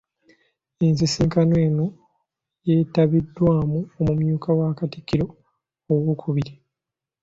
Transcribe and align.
Ensisinkano 0.85 1.53
eno 1.67 1.85
yetabiddwamu 2.69 3.79
omumyuka 3.99 4.49
wa 4.59 4.67
Katikkiro 4.79 5.25
owookubiri. 5.93 6.53